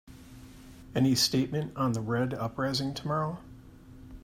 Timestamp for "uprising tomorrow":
2.33-3.37